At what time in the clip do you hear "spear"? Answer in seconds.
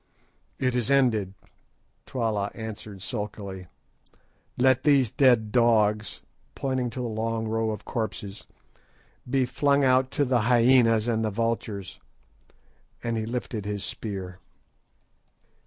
13.83-14.39